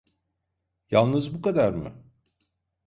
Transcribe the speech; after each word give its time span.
Yalnız 0.91 1.33
bu 1.33 1.41
kadar 1.41 1.71
mı? 1.73 2.03